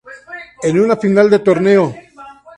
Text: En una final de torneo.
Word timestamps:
En 0.63 0.79
una 0.79 0.95
final 0.97 1.29
de 1.29 1.37
torneo. 1.47 1.85